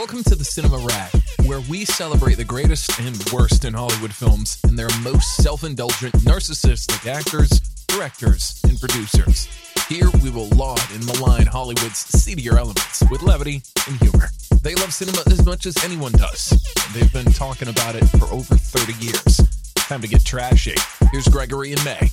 Welcome 0.00 0.24
to 0.24 0.34
the 0.34 0.46
Cinema 0.46 0.78
Rag, 0.78 1.12
where 1.44 1.60
we 1.68 1.84
celebrate 1.84 2.36
the 2.36 2.44
greatest 2.44 2.98
and 3.00 3.22
worst 3.30 3.66
in 3.66 3.74
Hollywood 3.74 4.14
films 4.14 4.58
and 4.64 4.78
their 4.78 4.88
most 5.02 5.36
self 5.36 5.62
indulgent, 5.62 6.14
narcissistic 6.24 7.06
actors, 7.06 7.50
directors, 7.86 8.58
and 8.64 8.80
producers. 8.80 9.46
Here 9.90 10.08
we 10.22 10.30
will 10.30 10.48
laud 10.56 10.80
and 10.94 11.04
malign 11.04 11.44
Hollywood's 11.44 11.98
seedier 11.98 12.56
elements 12.56 13.04
with 13.10 13.20
levity 13.20 13.60
and 13.86 14.00
humor. 14.00 14.30
They 14.62 14.74
love 14.74 14.94
cinema 14.94 15.20
as 15.26 15.44
much 15.44 15.66
as 15.66 15.76
anyone 15.84 16.12
does, 16.12 16.50
and 16.52 16.94
they've 16.94 17.12
been 17.12 17.30
talking 17.34 17.68
about 17.68 17.94
it 17.94 18.06
for 18.06 18.24
over 18.32 18.54
30 18.54 18.94
years. 19.04 19.36
Time 19.74 20.00
to 20.00 20.08
get 20.08 20.24
trashy. 20.24 20.76
Here's 21.12 21.28
Gregory 21.28 21.72
and 21.72 21.84
May. 21.84 22.08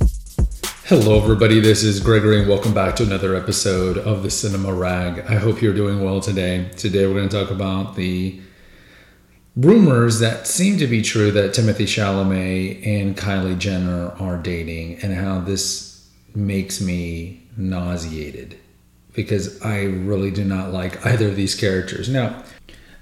Hello, 0.90 1.22
everybody. 1.22 1.60
This 1.60 1.84
is 1.84 2.00
Gregory, 2.00 2.40
and 2.40 2.48
welcome 2.48 2.74
back 2.74 2.96
to 2.96 3.04
another 3.04 3.36
episode 3.36 3.98
of 3.98 4.24
the 4.24 4.32
Cinema 4.32 4.74
Rag. 4.74 5.20
I 5.28 5.36
hope 5.36 5.62
you're 5.62 5.74
doing 5.74 6.02
well 6.02 6.22
today. 6.22 6.70
Today, 6.78 7.06
we're 7.06 7.14
going 7.14 7.28
to 7.28 7.44
talk 7.44 7.52
about 7.52 7.98
the 7.98 8.40
rumors 9.58 10.20
that 10.20 10.48
seem 10.48 10.78
to 10.78 10.88
be 10.88 11.02
true 11.02 11.30
that 11.32 11.52
Timothée 11.52 11.84
Chalamet 11.84 12.88
and 12.88 13.18
Kylie 13.18 13.60
Jenner 13.60 14.12
are 14.18 14.38
dating, 14.38 15.02
and 15.02 15.14
how 15.14 15.42
this 15.42 16.10
makes 16.34 16.80
me 16.80 17.44
nauseated 17.58 18.58
because 19.12 19.62
I 19.62 19.82
really 19.84 20.32
do 20.32 20.46
not 20.46 20.72
like 20.72 21.06
either 21.06 21.28
of 21.28 21.36
these 21.36 21.54
characters. 21.54 22.08
Now, 22.08 22.46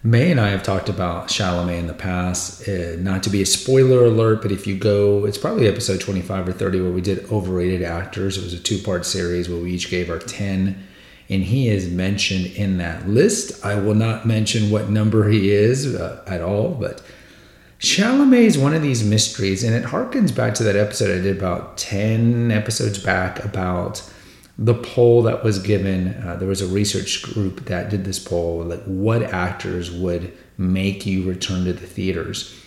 May 0.06 0.30
and 0.30 0.40
I 0.40 0.50
have 0.50 0.62
talked 0.62 0.88
about 0.88 1.30
Chalamet 1.30 1.80
in 1.80 1.88
the 1.88 1.94
past. 1.94 2.70
Uh, 2.70 2.96
not 3.00 3.24
to 3.24 3.32
be 3.32 3.42
a 3.42 3.46
spoiler 3.46 4.06
alert, 4.06 4.44
but 4.44 4.52
if 4.52 4.68
you 4.68 4.78
go, 4.78 5.26
it's 5.26 5.40
probably 5.40 5.68
episode 5.68 6.00
25 6.00 6.50
or 6.50 6.52
30 6.52 6.82
where 6.82 6.92
we 6.92 7.02
did 7.02 7.28
overrated 7.32 7.82
actors. 7.82 8.38
It 8.38 8.44
was 8.44 8.54
a 8.54 8.60
two 8.60 8.78
part 8.78 9.04
series 9.04 9.50
where 9.50 9.60
we 9.60 9.72
each 9.72 9.90
gave 9.90 10.12
our 10.12 10.20
10. 10.20 10.78
And 11.28 11.44
he 11.44 11.70
is 11.70 11.90
mentioned 11.90 12.46
in 12.46 12.78
that 12.78 13.10
list. 13.10 13.66
I 13.66 13.80
will 13.80 13.96
not 13.96 14.28
mention 14.28 14.70
what 14.70 14.92
number 14.92 15.28
he 15.28 15.50
is 15.50 15.96
uh, 15.96 16.24
at 16.28 16.44
all, 16.44 16.76
but 16.76 17.02
Chalamet 17.80 18.44
is 18.44 18.60
one 18.60 18.76
of 18.76 18.84
these 18.84 19.04
mysteries. 19.04 19.64
And 19.64 19.74
it 19.74 19.86
harkens 19.86 20.36
back 20.36 20.54
to 20.56 20.64
that 20.66 20.76
episode 20.76 21.10
I 21.10 21.24
did 21.24 21.36
about 21.36 21.80
10 21.80 22.52
episodes 22.52 23.00
back 23.00 23.44
about 23.44 24.08
the 24.58 24.74
poll 24.74 25.24
that 25.24 25.44
was 25.44 25.60
given 25.60 26.14
uh, 26.26 26.36
there 26.38 26.48
was 26.48 26.62
a 26.62 26.68
research 26.68 27.22
group 27.22 27.66
that 27.66 27.90
did 27.90 28.06
this 28.06 28.20
poll 28.20 28.64
like 28.64 28.84
what 28.86 29.22
actors 29.22 29.92
would 29.92 30.36
make 30.58 31.06
you 31.06 31.28
return 31.28 31.66
to 31.66 31.74
the 31.74 31.86
theaters. 31.86 32.62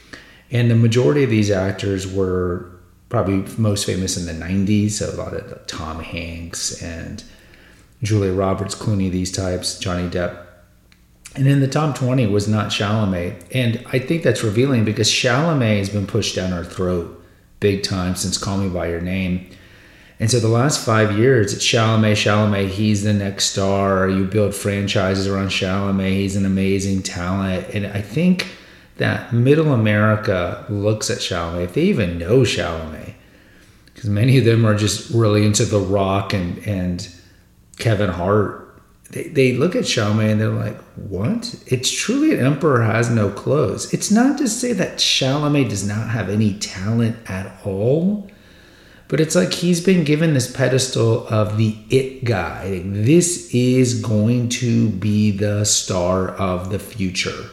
And 0.50 0.70
the 0.70 0.76
majority 0.76 1.24
of 1.24 1.30
these 1.30 1.50
actors 1.50 2.06
were 2.06 2.70
probably 3.08 3.44
most 3.56 3.86
famous 3.86 4.16
in 4.16 4.26
the 4.26 4.44
90s 4.44 4.92
so 4.92 5.10
a 5.10 5.16
lot 5.16 5.32
of 5.32 5.66
tom 5.66 6.00
hanks 6.00 6.82
and 6.82 7.24
julia 8.02 8.32
roberts 8.32 8.74
clooney 8.74 9.10
these 9.10 9.32
types 9.32 9.78
johnny 9.78 10.08
depp. 10.08 10.44
And 11.34 11.46
in 11.46 11.60
the 11.60 11.68
top 11.68 11.94
20 11.96 12.26
was 12.26 12.48
not 12.48 12.68
chalamet. 12.68 13.46
And 13.54 13.82
i 13.92 13.98
think 13.98 14.22
that's 14.22 14.44
revealing 14.44 14.84
because 14.84 15.08
chalamet 15.08 15.78
has 15.78 15.88
been 15.88 16.06
pushed 16.06 16.36
down 16.36 16.52
our 16.52 16.64
throat 16.64 17.14
big 17.60 17.82
time 17.82 18.14
since 18.14 18.36
call 18.36 18.58
me 18.58 18.68
by 18.68 18.88
your 18.88 19.00
name 19.00 19.48
and 20.20 20.30
so 20.30 20.40
the 20.40 20.48
last 20.48 20.84
five 20.84 21.16
years, 21.16 21.52
it's 21.52 21.64
Chalamet, 21.64 22.12
Chalamet, 22.12 22.68
he's 22.70 23.04
the 23.04 23.12
next 23.12 23.46
star. 23.46 24.08
You 24.08 24.24
build 24.24 24.52
franchises 24.52 25.28
around 25.28 25.48
Chalamet, 25.48 26.10
he's 26.10 26.34
an 26.34 26.44
amazing 26.44 27.02
talent. 27.02 27.68
And 27.72 27.86
I 27.86 28.02
think 28.02 28.48
that 28.96 29.32
middle 29.32 29.72
America 29.72 30.66
looks 30.68 31.08
at 31.08 31.18
Chalamet, 31.18 31.64
if 31.64 31.74
they 31.74 31.82
even 31.82 32.18
know 32.18 32.40
Chalamet, 32.40 33.14
because 33.86 34.10
many 34.10 34.38
of 34.38 34.44
them 34.44 34.66
are 34.66 34.74
just 34.74 35.10
really 35.10 35.46
into 35.46 35.64
The 35.64 35.78
Rock 35.78 36.32
and, 36.32 36.58
and 36.66 37.08
Kevin 37.78 38.10
Hart. 38.10 38.64
They, 39.10 39.28
they 39.28 39.52
look 39.52 39.76
at 39.76 39.84
Chalamet 39.84 40.32
and 40.32 40.40
they're 40.40 40.48
like, 40.48 40.76
what? 40.96 41.54
It's 41.66 41.92
truly 41.92 42.34
an 42.34 42.44
emperor 42.44 42.82
has 42.82 43.08
no 43.08 43.30
clothes. 43.30 43.94
It's 43.94 44.10
not 44.10 44.36
to 44.38 44.48
say 44.48 44.72
that 44.72 44.98
Chalamet 44.98 45.68
does 45.68 45.86
not 45.86 46.08
have 46.08 46.28
any 46.28 46.54
talent 46.58 47.16
at 47.30 47.64
all 47.64 48.28
but 49.08 49.20
it's 49.20 49.34
like 49.34 49.52
he's 49.52 49.80
been 49.80 50.04
given 50.04 50.34
this 50.34 50.50
pedestal 50.50 51.26
of 51.28 51.56
the 51.56 51.76
it 51.90 52.24
guy. 52.24 52.82
This 52.84 53.52
is 53.54 54.00
going 54.00 54.50
to 54.50 54.90
be 54.90 55.30
the 55.30 55.64
star 55.64 56.28
of 56.28 56.70
the 56.70 56.78
future. 56.78 57.50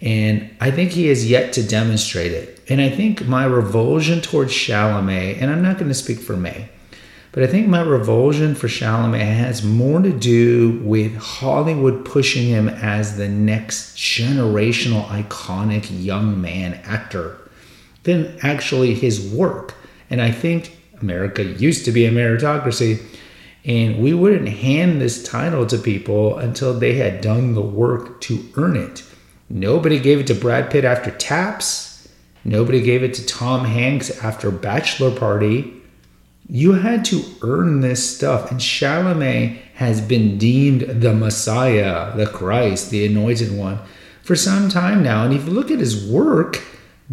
And 0.00 0.54
I 0.60 0.70
think 0.70 0.90
he 0.90 1.06
has 1.06 1.28
yet 1.28 1.54
to 1.54 1.66
demonstrate 1.66 2.32
it. 2.32 2.60
And 2.68 2.80
I 2.80 2.90
think 2.90 3.26
my 3.26 3.44
revulsion 3.44 4.20
towards 4.20 4.52
Chalamet, 4.52 5.40
and 5.40 5.50
I'm 5.50 5.62
not 5.62 5.78
going 5.78 5.88
to 5.88 5.94
speak 5.94 6.18
for 6.18 6.36
May, 6.36 6.68
but 7.32 7.42
I 7.42 7.46
think 7.46 7.66
my 7.66 7.80
revulsion 7.80 8.54
for 8.54 8.68
Chalamet 8.68 9.18
has 9.18 9.64
more 9.64 10.00
to 10.00 10.12
do 10.12 10.78
with 10.84 11.16
Hollywood 11.16 12.04
pushing 12.04 12.46
him 12.46 12.68
as 12.68 13.16
the 13.16 13.28
next 13.28 13.96
generational 13.96 15.06
iconic 15.06 15.86
young 15.90 16.40
man 16.40 16.74
actor 16.84 17.38
than 18.04 18.38
actually 18.42 18.94
his 18.94 19.20
work. 19.32 19.74
And 20.14 20.22
I 20.22 20.30
think 20.30 20.78
America 21.00 21.42
used 21.42 21.84
to 21.86 21.90
be 21.90 22.06
a 22.06 22.12
meritocracy. 22.12 23.02
And 23.64 23.98
we 23.98 24.14
wouldn't 24.14 24.48
hand 24.48 25.00
this 25.00 25.24
title 25.24 25.66
to 25.66 25.76
people 25.76 26.38
until 26.38 26.72
they 26.72 26.94
had 26.94 27.20
done 27.20 27.54
the 27.54 27.60
work 27.60 28.20
to 28.20 28.48
earn 28.54 28.76
it. 28.76 29.02
Nobody 29.50 29.98
gave 29.98 30.20
it 30.20 30.28
to 30.28 30.34
Brad 30.36 30.70
Pitt 30.70 30.84
after 30.84 31.10
Taps. 31.10 32.06
Nobody 32.44 32.80
gave 32.80 33.02
it 33.02 33.12
to 33.14 33.26
Tom 33.26 33.64
Hanks 33.64 34.22
after 34.22 34.52
Bachelor 34.52 35.10
Party. 35.10 35.82
You 36.48 36.74
had 36.74 37.04
to 37.06 37.24
earn 37.42 37.80
this 37.80 38.16
stuff. 38.16 38.52
And 38.52 38.60
Chalamet 38.60 39.56
has 39.74 40.00
been 40.00 40.38
deemed 40.38 40.82
the 40.82 41.12
Messiah, 41.12 42.16
the 42.16 42.28
Christ, 42.28 42.90
the 42.90 43.04
anointed 43.04 43.50
one 43.50 43.80
for 44.22 44.36
some 44.36 44.68
time 44.68 45.02
now. 45.02 45.24
And 45.24 45.34
if 45.34 45.46
you 45.46 45.50
look 45.50 45.72
at 45.72 45.80
his 45.80 46.08
work, 46.08 46.62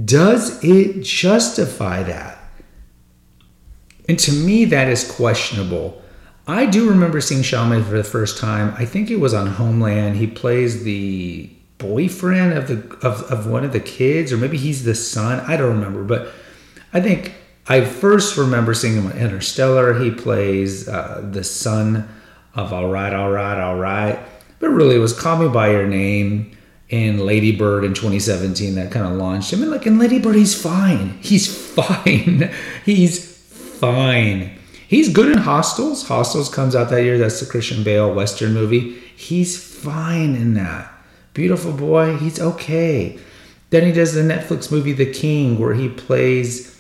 does 0.06 0.64
it 0.64 1.02
justify 1.02 2.04
that? 2.04 2.38
And 4.12 4.20
to 4.20 4.34
me, 4.34 4.66
that 4.66 4.90
is 4.90 5.10
questionable. 5.10 6.02
I 6.46 6.66
do 6.66 6.90
remember 6.90 7.22
seeing 7.22 7.44
Chalamet 7.44 7.86
for 7.86 7.96
the 7.96 8.04
first 8.04 8.38
time. 8.38 8.76
I 8.78 8.84
think 8.84 9.10
it 9.10 9.22
was 9.22 9.34
on 9.34 9.48
Homeland. 9.48 10.18
He 10.18 10.28
plays 10.28 10.84
the 10.84 11.50
boyfriend 11.78 12.52
of 12.52 12.68
the 12.68 13.08
of, 13.08 13.22
of 13.32 13.48
one 13.48 13.64
of 13.64 13.72
the 13.72 13.80
kids, 13.80 14.34
or 14.34 14.38
maybe 14.38 14.58
he's 14.58 14.84
the 14.84 14.96
son. 14.96 15.40
I 15.50 15.56
don't 15.56 15.80
remember, 15.80 16.04
but 16.04 16.28
I 16.92 17.00
think 17.00 17.36
I 17.70 17.86
first 17.86 18.36
remember 18.36 18.74
seeing 18.74 18.96
him 18.96 19.06
on 19.06 19.14
Interstellar. 19.14 19.98
He 19.98 20.12
plays 20.12 20.90
uh, 20.90 21.26
the 21.32 21.46
son 21.46 22.10
of 22.54 22.74
All 22.74 22.90
Right, 22.90 23.14
All 23.14 23.32
Right, 23.32 23.62
All 23.62 23.78
Right. 23.78 24.20
But 24.60 24.72
really, 24.72 24.98
it 24.98 25.00
was 25.00 25.18
Call 25.18 25.38
Me 25.38 25.48
by 25.48 25.72
Your 25.72 25.88
Name 25.88 26.52
and 26.92 27.22
Lady 27.22 27.56
Bird 27.56 27.86
in 27.86 27.94
2017 27.94 28.76
that 28.76 28.92
kind 28.92 29.06
of 29.06 29.14
launched 29.14 29.54
him. 29.54 29.62
And 29.62 29.72
like 29.72 29.88
in 29.88 29.98
Lady 30.00 30.20
Bird, 30.20 30.36
he's 30.36 30.62
fine. 30.62 31.18
He's 31.22 31.48
fine. 31.76 32.52
he's 32.84 33.31
fine. 33.82 34.58
He's 34.88 35.10
good 35.10 35.32
in 35.32 35.40
Hostiles. 35.40 36.08
Hostiles 36.08 36.50
comes 36.50 36.76
out 36.76 36.90
that 36.90 37.04
year. 37.04 37.18
That's 37.18 37.40
the 37.40 37.46
Christian 37.46 37.84
Bale 37.84 38.14
Western 38.14 38.54
movie. 38.54 39.00
He's 39.16 39.62
fine 39.62 40.36
in 40.36 40.54
that. 40.54 40.94
Beautiful 41.34 41.74
boy. 41.74 42.18
He's 42.18 42.40
okay. 42.40 43.18
Then 43.72 43.86
he 43.86 43.92
does 43.92 44.14
the 44.14 44.22
Netflix 44.22 44.72
movie 44.72 44.94
The 44.94 45.12
King, 45.12 45.58
where 45.60 45.74
he 45.74 45.90
plays 45.90 46.78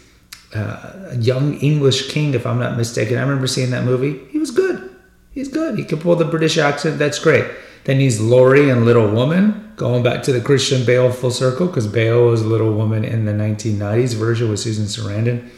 uh, 0.54 1.10
a 1.12 1.18
young 1.18 1.58
English 1.60 2.12
king, 2.12 2.34
if 2.34 2.46
I'm 2.46 2.60
not 2.60 2.78
mistaken. 2.78 3.18
I 3.18 3.22
remember 3.22 3.48
seeing 3.48 3.72
that 3.72 3.86
movie. 3.86 4.20
He 4.30 4.38
was 4.38 4.52
good. 4.52 4.94
He's 5.32 5.48
good. 5.48 5.80
He 5.80 5.86
can 5.86 6.00
pull 6.00 6.16
the 6.18 6.26
British 6.26 6.58
accent. 6.58 7.00
That's 7.00 7.18
great. 7.18 7.46
Then 7.86 8.00
he's 8.00 8.20
Laurie 8.20 8.70
and 8.70 8.86
Little 8.86 9.10
Woman, 9.10 9.72
going 9.78 10.04
back 10.04 10.22
to 10.24 10.34
the 10.34 10.42
Christian 10.42 10.86
Bale 10.86 11.12
full 11.12 11.32
circle, 11.32 11.68
because 11.68 11.88
Bale 11.88 12.28
was 12.28 12.46
Little 12.46 12.74
Woman 12.74 13.04
in 13.06 13.26
the 13.26 13.32
1990s 13.32 14.14
version 14.14 14.50
with 14.50 14.60
Susan 14.60 14.86
Sarandon. 14.86 15.50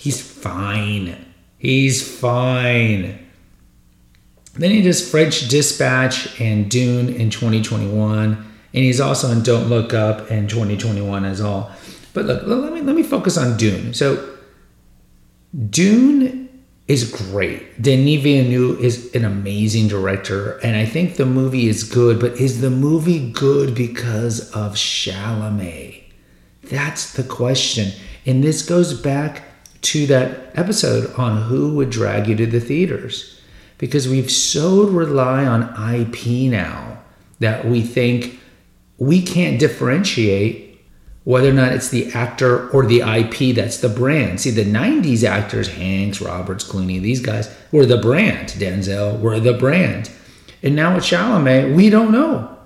He's 0.00 0.18
fine. 0.18 1.26
He's 1.58 2.00
fine. 2.18 3.18
Then 4.54 4.70
he 4.70 4.80
does 4.80 5.10
French 5.10 5.46
Dispatch 5.48 6.40
and 6.40 6.70
Dune 6.70 7.10
in 7.10 7.28
2021, 7.28 8.32
and 8.32 8.44
he's 8.72 8.98
also 8.98 9.30
in 9.30 9.42
Don't 9.42 9.68
Look 9.68 9.92
Up 9.92 10.30
in 10.30 10.48
2021 10.48 11.26
as 11.26 11.42
well. 11.42 11.70
But 12.14 12.24
look, 12.24 12.46
let 12.46 12.72
me 12.72 12.80
let 12.80 12.96
me 12.96 13.02
focus 13.02 13.36
on 13.36 13.58
Dune. 13.58 13.92
So 13.92 14.38
Dune 15.68 16.48
is 16.88 17.12
great. 17.12 17.82
Denis 17.82 18.22
Villeneuve 18.22 18.80
is 18.80 19.14
an 19.14 19.26
amazing 19.26 19.88
director, 19.88 20.52
and 20.60 20.76
I 20.76 20.86
think 20.86 21.16
the 21.16 21.26
movie 21.26 21.68
is 21.68 21.84
good. 21.84 22.18
But 22.18 22.40
is 22.40 22.62
the 22.62 22.70
movie 22.70 23.30
good 23.32 23.74
because 23.74 24.50
of 24.52 24.76
Chalamet? 24.76 26.04
That's 26.62 27.12
the 27.12 27.22
question. 27.22 27.92
And 28.24 28.42
this 28.42 28.62
goes 28.62 28.98
back 28.98 29.42
to 29.82 30.06
that 30.06 30.50
episode 30.54 31.14
on 31.14 31.42
who 31.42 31.74
would 31.74 31.90
drag 31.90 32.26
you 32.26 32.36
to 32.36 32.46
the 32.46 32.60
theaters 32.60 33.40
because 33.78 34.08
we've 34.08 34.30
so 34.30 34.86
rely 34.86 35.46
on 35.46 35.62
IP 35.94 36.50
now 36.50 36.98
that 37.38 37.64
we 37.64 37.80
think 37.80 38.38
we 38.98 39.22
can't 39.22 39.58
differentiate 39.58 40.70
whether 41.24 41.48
or 41.48 41.54
not 41.54 41.72
it's 41.72 41.88
the 41.88 42.10
actor 42.12 42.68
or 42.70 42.86
the 42.86 43.00
IP 43.00 43.54
that's 43.54 43.78
the 43.78 43.88
brand. 43.88 44.40
See, 44.40 44.50
the 44.50 44.64
90s 44.64 45.24
actors, 45.24 45.68
Hanks, 45.68 46.20
Roberts, 46.20 46.64
Clooney, 46.64 47.00
these 47.00 47.20
guys 47.20 47.54
were 47.72 47.86
the 47.86 47.98
brand. 47.98 48.48
Denzel 48.48 49.20
were 49.20 49.40
the 49.40 49.54
brand. 49.54 50.10
And 50.62 50.76
now 50.76 50.94
with 50.94 51.04
Chalamet, 51.04 51.74
we 51.74 51.88
don't 51.88 52.12
know. 52.12 52.58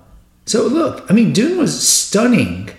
So 0.45 0.67
look, 0.67 1.05
I 1.09 1.13
mean, 1.13 1.33
Dune 1.33 1.57
was 1.57 1.87
stunning. 1.87 2.69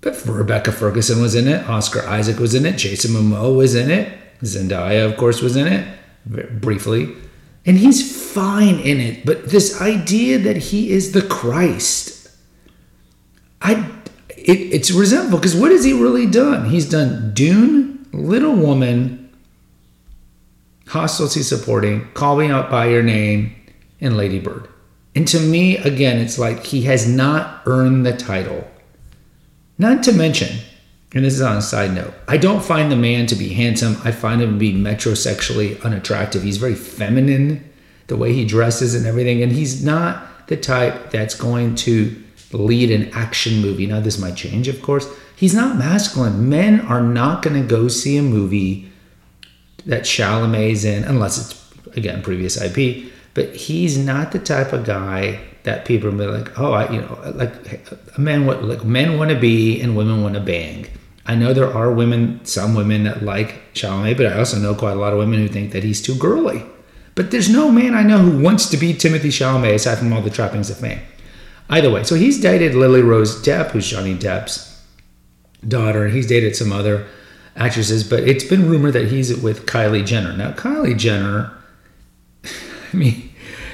But 0.00 0.24
Rebecca 0.26 0.72
Ferguson 0.72 1.20
was 1.20 1.34
in 1.34 1.48
it, 1.48 1.68
Oscar 1.68 2.06
Isaac 2.06 2.38
was 2.38 2.54
in 2.54 2.64
it, 2.64 2.76
Jason 2.76 3.12
Momoa 3.12 3.54
was 3.54 3.74
in 3.74 3.90
it, 3.90 4.16
Zendaya, 4.42 5.10
of 5.10 5.16
course, 5.16 5.42
was 5.42 5.56
in 5.56 5.66
it 5.66 6.60
briefly. 6.60 7.14
And 7.66 7.76
he's 7.76 8.32
fine 8.32 8.78
in 8.78 9.00
it. 9.00 9.26
But 9.26 9.50
this 9.50 9.80
idea 9.80 10.38
that 10.38 10.56
he 10.56 10.90
is 10.90 11.12
the 11.12 11.22
Christ, 11.22 12.30
I 13.60 13.90
it, 14.30 14.72
it's 14.72 14.90
resentful 14.90 15.38
because 15.38 15.56
what 15.56 15.72
has 15.72 15.84
he 15.84 15.92
really 15.92 16.26
done? 16.26 16.70
He's 16.70 16.88
done 16.88 17.34
Dune, 17.34 18.06
Little 18.12 18.54
Woman, 18.54 19.30
Hostility 20.86 21.42
Supporting, 21.42 22.10
Call 22.12 22.36
Me 22.36 22.50
Out 22.50 22.70
by 22.70 22.86
Your 22.86 23.02
Name, 23.02 23.54
and 24.00 24.16
Lady 24.16 24.38
Bird. 24.38 24.68
And 25.14 25.28
to 25.28 25.40
me, 25.40 25.76
again, 25.76 26.18
it's 26.18 26.38
like 26.38 26.64
he 26.64 26.82
has 26.82 27.06
not 27.08 27.62
earned 27.66 28.06
the 28.06 28.16
title. 28.16 28.66
Not 29.78 30.02
to 30.04 30.12
mention, 30.12 30.58
and 31.14 31.24
this 31.24 31.34
is 31.34 31.40
on 31.40 31.56
a 31.56 31.62
side 31.62 31.94
note, 31.94 32.12
I 32.26 32.36
don't 32.36 32.62
find 32.62 32.90
the 32.90 32.96
man 32.96 33.26
to 33.26 33.36
be 33.36 33.50
handsome. 33.50 33.96
I 34.04 34.10
find 34.10 34.42
him 34.42 34.52
to 34.52 34.58
be 34.58 34.72
metrosexually 34.72 35.82
unattractive. 35.82 36.42
He's 36.42 36.56
very 36.56 36.74
feminine, 36.74 37.68
the 38.08 38.16
way 38.16 38.32
he 38.32 38.44
dresses 38.44 38.94
and 38.94 39.06
everything. 39.06 39.42
And 39.42 39.52
he's 39.52 39.84
not 39.84 40.48
the 40.48 40.56
type 40.56 41.10
that's 41.10 41.34
going 41.34 41.76
to 41.76 42.22
lead 42.52 42.90
an 42.90 43.10
action 43.12 43.60
movie. 43.60 43.86
Now, 43.86 44.00
this 44.00 44.18
might 44.18 44.34
change, 44.36 44.66
of 44.68 44.82
course. 44.82 45.08
He's 45.36 45.54
not 45.54 45.76
masculine. 45.76 46.48
Men 46.48 46.80
are 46.80 47.02
not 47.02 47.42
going 47.42 47.60
to 47.60 47.66
go 47.66 47.88
see 47.88 48.16
a 48.16 48.22
movie 48.22 48.90
that 49.86 50.02
Chalamet's 50.02 50.84
in, 50.84 51.04
unless 51.04 51.38
it's, 51.38 51.96
again, 51.96 52.22
previous 52.22 52.60
IP 52.60 53.12
but 53.38 53.54
he's 53.54 53.96
not 53.96 54.32
the 54.32 54.38
type 54.40 54.72
of 54.72 54.84
guy 54.84 55.38
that 55.64 55.84
people 55.84 56.08
are 56.08 56.38
like, 56.38 56.58
oh, 56.58 56.72
I, 56.72 56.90
you 56.90 57.00
know, 57.00 57.32
like 57.34 58.18
men 58.18 58.46
what 58.46 58.64
like 58.64 58.84
men 58.84 59.18
want 59.18 59.30
to 59.30 59.38
be 59.38 59.80
and 59.80 59.96
women 59.96 60.22
want 60.22 60.34
to 60.34 60.40
bang. 60.40 60.86
I 61.26 61.34
know 61.34 61.52
there 61.52 61.72
are 61.72 61.92
women, 61.92 62.44
some 62.44 62.74
women 62.74 63.04
that 63.04 63.22
like 63.22 63.74
Chalamet, 63.74 64.16
but 64.16 64.26
I 64.26 64.38
also 64.38 64.58
know 64.58 64.74
quite 64.74 64.92
a 64.92 65.00
lot 65.00 65.12
of 65.12 65.18
women 65.18 65.40
who 65.40 65.48
think 65.48 65.72
that 65.72 65.84
he's 65.84 66.00
too 66.00 66.14
girly. 66.16 66.64
But 67.14 67.30
there's 67.30 67.50
no 67.50 67.70
man 67.70 67.94
I 67.94 68.02
know 68.02 68.18
who 68.18 68.42
wants 68.42 68.66
to 68.70 68.76
be 68.76 68.94
Timothée 68.94 69.26
Chalamet 69.26 69.74
aside 69.74 69.98
from 69.98 70.12
all 70.12 70.22
the 70.22 70.30
trappings 70.30 70.70
of 70.70 70.78
fame. 70.78 71.00
Either 71.68 71.90
way, 71.90 72.02
so 72.02 72.14
he's 72.14 72.40
dated 72.40 72.74
Lily 72.74 73.02
Rose 73.02 73.42
Depp, 73.42 73.72
who's 73.72 73.88
Johnny 73.88 74.14
Depp's 74.14 74.82
daughter, 75.66 76.06
and 76.06 76.14
he's 76.14 76.26
dated 76.26 76.56
some 76.56 76.72
other 76.72 77.06
actresses, 77.56 78.04
but 78.04 78.20
it's 78.20 78.44
been 78.44 78.70
rumored 78.70 78.94
that 78.94 79.08
he's 79.08 79.36
with 79.36 79.66
Kylie 79.66 80.06
Jenner. 80.06 80.34
Now, 80.34 80.52
Kylie 80.52 80.96
Jenner, 80.96 81.52
I 82.44 82.96
mean, 82.96 83.27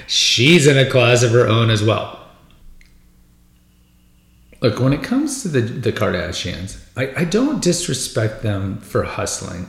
she's 0.07 0.67
in 0.67 0.79
a 0.79 0.89
class 0.89 1.23
of 1.23 1.33
her 1.33 1.47
own 1.47 1.71
as 1.71 1.83
well. 1.83 2.21
Look, 4.61 4.81
when 4.81 4.93
it 4.95 5.03
comes 5.03 5.43
to 5.43 5.49
the, 5.49 5.61
the 5.61 5.93
Kardashians, 5.93 6.83
I, 6.97 7.13
I 7.23 7.25
don't 7.25 7.63
disrespect 7.63 8.43
them 8.43 8.79
for 8.79 9.03
hustling. 9.03 9.69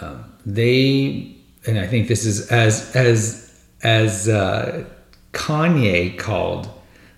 Um, 0.00 0.32
they, 0.46 1.36
and 1.66 1.78
I 1.78 1.86
think 1.86 2.08
this 2.08 2.24
is 2.24 2.50
as 2.50 2.94
as 2.96 3.62
as 3.82 4.28
uh, 4.28 4.84
Kanye 5.32 6.18
called 6.18 6.68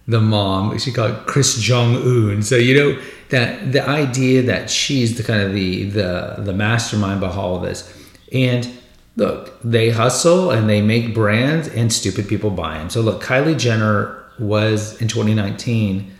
the 0.08 0.20
mom. 0.20 0.76
She 0.78 0.92
called 0.92 1.26
Kris 1.26 1.60
Jong 1.60 1.96
Un. 1.96 2.42
So 2.42 2.56
you 2.56 2.76
know 2.76 3.02
that 3.28 3.72
the 3.72 3.86
idea 3.88 4.42
that 4.42 4.68
she's 4.68 5.16
the 5.16 5.22
kind 5.22 5.42
of 5.42 5.52
the 5.52 5.84
the 5.84 6.36
the 6.38 6.52
mastermind 6.52 7.20
behind 7.20 7.38
all 7.38 7.56
of 7.56 7.62
this, 7.62 7.92
and 8.32 8.68
look, 9.16 9.60
they 9.62 9.90
hustle 9.90 10.50
and 10.50 10.68
they 10.68 10.80
make 10.80 11.14
brands, 11.14 11.68
and 11.68 11.92
stupid 11.92 12.28
people 12.28 12.50
buy 12.50 12.78
them. 12.78 12.90
So 12.90 13.00
look, 13.00 13.22
Kylie 13.22 13.58
Jenner 13.58 14.22
was 14.38 15.00
in 15.00 15.08
2019 15.08 16.12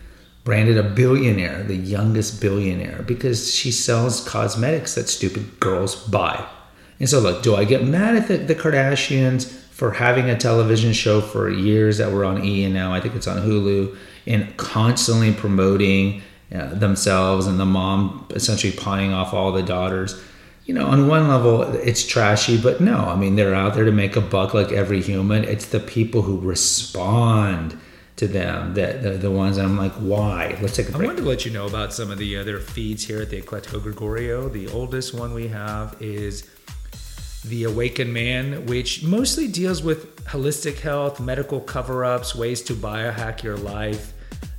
branded 0.45 0.79
a 0.79 0.83
billionaire, 0.83 1.65
the 1.65 1.75
youngest 1.75 2.41
billionaire, 2.41 3.03
because 3.03 3.53
she 3.53 3.73
sells 3.73 4.27
cosmetics 4.27 4.95
that 4.95 5.09
stupid 5.09 5.59
girls 5.59 5.97
buy. 6.07 6.47
And 7.01 7.09
so, 7.09 7.19
look, 7.19 7.43
do 7.43 7.57
I 7.57 7.65
get 7.65 7.85
mad 7.85 8.15
at 8.15 8.29
the, 8.29 8.37
the 8.37 8.55
Kardashians 8.55 9.53
for 9.71 9.91
having 9.91 10.31
a 10.31 10.39
television 10.39 10.93
show 10.93 11.21
for 11.21 11.51
years 11.51 11.99
that 11.99 12.13
were 12.13 12.25
on 12.25 12.45
E 12.45 12.65
and 12.65 12.73
now 12.73 12.95
I 12.95 13.01
think 13.01 13.17
it's 13.17 13.27
on 13.27 13.39
Hulu 13.39 13.95
and 14.27 14.57
constantly 14.57 15.35
promoting 15.35 16.23
uh, 16.55 16.73
themselves 16.75 17.49
and 17.49 17.59
the 17.59 17.67
mom 17.67 18.27
essentially 18.31 18.73
pawning 18.73 19.13
off 19.13 19.35
all 19.35 19.51
the 19.51 19.65
daughters? 19.65 20.23
You 20.67 20.75
know, 20.75 20.87
on 20.87 21.07
one 21.07 21.29
level, 21.29 21.63
it's 21.63 22.05
trashy, 22.05 22.61
but 22.61 22.81
no, 22.81 22.97
I 22.97 23.15
mean, 23.15 23.37
they're 23.37 23.55
out 23.55 23.75
there 23.75 23.85
to 23.85 23.93
make 23.93 24.17
a 24.17 24.21
buck 24.21 24.53
like 24.53 24.73
every 24.73 25.01
human. 25.01 25.45
It's 25.45 25.67
the 25.67 25.79
people 25.79 26.23
who 26.23 26.41
respond 26.41 27.79
to 28.17 28.27
them 28.27 28.75
that 28.75 29.03
the, 29.05 29.11
the 29.11 29.31
ones 29.31 29.59
I'm 29.59 29.77
like, 29.77 29.93
why? 29.93 30.59
Let's 30.61 30.75
take 30.75 30.89
a 30.89 30.93
break. 30.93 31.05
I 31.05 31.07
wanted 31.07 31.23
to 31.23 31.29
let 31.29 31.45
you 31.45 31.53
know 31.53 31.67
about 31.67 31.93
some 31.93 32.11
of 32.11 32.19
the 32.19 32.37
other 32.37 32.59
feeds 32.59 33.05
here 33.07 33.23
at 33.23 33.31
the 33.31 33.41
Eclectico 33.41 33.81
Gregorio. 33.81 34.49
The 34.49 34.69
oldest 34.69 35.15
one 35.15 35.33
we 35.35 35.47
have 35.49 35.97
is 36.01 36.51
The 37.45 37.65
Awakened 37.65 38.13
Man, 38.13 38.67
which 38.67 39.05
mostly 39.05 39.47
deals 39.47 39.85
with 39.85 40.25
holistic 40.25 40.81
health, 40.81 41.21
medical 41.21 41.61
cover 41.61 42.05
ups, 42.05 42.35
ways 42.35 42.61
to 42.63 42.75
biohack 42.75 43.45
your 43.45 43.57
life 43.57 44.15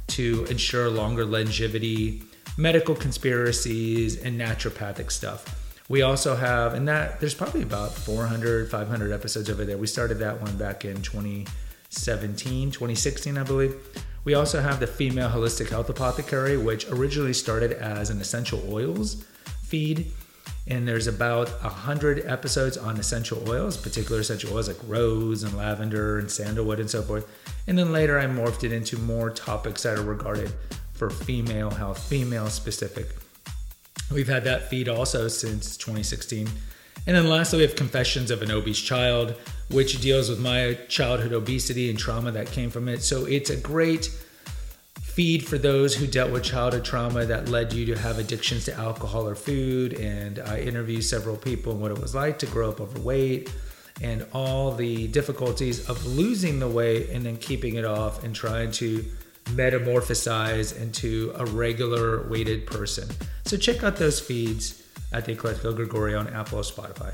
to 0.07 0.45
ensure 0.45 0.89
longer 0.89 1.25
longevity, 1.25 2.23
medical 2.55 2.95
conspiracies, 2.95 4.23
and 4.23 4.39
naturopathic 4.39 5.11
stuff. 5.11 5.66
We 5.89 6.01
also 6.01 6.35
have, 6.35 6.73
and 6.73 6.87
that 6.87 7.19
there's 7.21 7.33
probably 7.33 7.61
about 7.61 7.93
400, 7.93 8.69
500 8.69 9.11
episodes 9.11 9.49
over 9.49 9.63
there. 9.63 9.77
We 9.77 9.87
started 9.87 10.19
that 10.19 10.41
one 10.41 10.57
back 10.57 10.83
in 10.83 11.01
2017, 11.01 12.71
2016, 12.71 13.37
I 13.37 13.43
believe. 13.43 13.75
We 14.25 14.33
also 14.33 14.59
have 14.59 14.81
the 14.81 14.87
Female 14.87 15.29
Holistic 15.29 15.69
Health 15.69 15.89
Apothecary, 15.89 16.57
which 16.57 16.89
originally 16.89 17.31
started 17.31 17.71
as 17.71 18.09
an 18.09 18.19
essential 18.19 18.61
oils 18.69 19.25
feed. 19.63 20.11
And 20.69 20.85
there's 20.85 21.07
about 21.07 21.47
100 21.63 22.25
episodes 22.25 22.77
on 22.77 22.97
essential 22.97 23.49
oils, 23.49 23.77
particular 23.77 24.19
essential 24.19 24.53
oils 24.53 24.67
like 24.67 24.77
rose 24.85 25.43
and 25.43 25.55
lavender 25.55 26.19
and 26.19 26.29
sandalwood 26.29 26.81
and 26.81 26.89
so 26.89 27.01
forth. 27.01 27.25
And 27.67 27.77
then 27.77 27.93
later 27.93 28.19
I 28.19 28.25
morphed 28.25 28.65
it 28.65 28.73
into 28.73 28.97
more 28.97 29.29
topics 29.29 29.83
that 29.83 29.97
are 29.97 30.03
regarded 30.03 30.51
for 30.91 31.09
female 31.09 31.69
health, 31.69 32.03
female 32.03 32.49
specific 32.49 33.15
We've 34.11 34.27
had 34.27 34.43
that 34.45 34.69
feed 34.69 34.87
also 34.87 35.27
since 35.27 35.77
2016. 35.77 36.47
And 37.05 37.15
then 37.15 37.29
lastly, 37.29 37.59
we 37.59 37.63
have 37.63 37.75
Confessions 37.75 38.31
of 38.31 38.41
an 38.41 38.51
Obese 38.51 38.81
Child, 38.81 39.35
which 39.69 40.01
deals 40.01 40.29
with 40.29 40.39
my 40.39 40.77
childhood 40.87 41.33
obesity 41.33 41.89
and 41.89 41.97
trauma 41.97 42.31
that 42.31 42.47
came 42.47 42.69
from 42.69 42.87
it. 42.89 43.01
So 43.01 43.25
it's 43.25 43.49
a 43.49 43.57
great 43.57 44.09
feed 45.01 45.47
for 45.47 45.57
those 45.57 45.95
who 45.95 46.05
dealt 46.05 46.31
with 46.31 46.43
childhood 46.43 46.85
trauma 46.85 47.25
that 47.25 47.49
led 47.49 47.73
you 47.73 47.85
to 47.87 47.97
have 47.97 48.19
addictions 48.19 48.65
to 48.65 48.73
alcohol 48.75 49.27
or 49.27 49.35
food. 49.35 49.93
And 49.93 50.39
I 50.39 50.59
interviewed 50.59 51.03
several 51.03 51.35
people 51.35 51.71
and 51.71 51.81
what 51.81 51.91
it 51.91 51.99
was 51.99 52.13
like 52.13 52.39
to 52.39 52.45
grow 52.45 52.69
up 52.69 52.79
overweight 52.79 53.51
and 54.01 54.25
all 54.33 54.71
the 54.71 55.07
difficulties 55.07 55.89
of 55.89 56.05
losing 56.05 56.59
the 56.59 56.67
weight 56.67 57.09
and 57.09 57.25
then 57.25 57.37
keeping 57.37 57.75
it 57.75 57.85
off 57.85 58.23
and 58.23 58.35
trying 58.35 58.71
to 58.71 59.03
metamorphosize 59.55 60.79
into 60.79 61.31
a 61.35 61.45
regular 61.45 62.27
weighted 62.29 62.65
person. 62.67 63.07
So 63.45 63.57
check 63.57 63.83
out 63.83 63.97
those 63.97 64.19
feeds 64.19 64.83
at 65.11 65.25
the 65.25 65.35
Eclectico 65.35 65.75
Gregorio 65.75 66.19
on 66.19 66.27
Apple 66.27 66.59
or 66.59 66.63
Spotify. 66.63 67.13